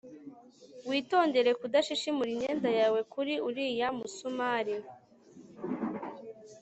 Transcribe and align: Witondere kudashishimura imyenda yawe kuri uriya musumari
Witondere 0.89 1.49
kudashishimura 1.61 2.29
imyenda 2.35 2.69
yawe 2.79 2.99
kuri 3.13 3.33
uriya 3.47 3.87
musumari 3.97 4.75